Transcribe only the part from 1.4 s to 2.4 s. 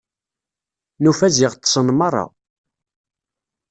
ṭṭsen merra.